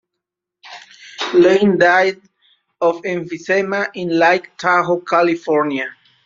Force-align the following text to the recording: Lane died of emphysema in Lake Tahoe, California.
Lane 1.35 1.77
died 1.77 2.19
of 2.81 3.03
emphysema 3.03 3.91
in 3.93 4.09
Lake 4.17 4.49
Tahoe, 4.57 5.01
California. 5.01 5.95